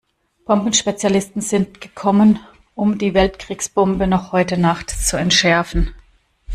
Bombenspezialisten 0.47 1.41
sind 1.43 1.79
gekommen, 1.79 2.39
um 2.73 2.97
die 2.97 3.13
Weltkriegsbombe 3.13 4.07
noch 4.07 4.31
heute 4.31 4.57
Nacht 4.57 4.89
zu 4.89 5.15
entschärfen. 5.15 5.93